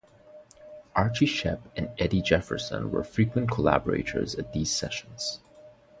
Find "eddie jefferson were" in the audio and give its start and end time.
1.99-3.03